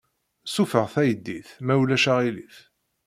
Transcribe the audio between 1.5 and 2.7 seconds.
ma ulac aɣilif.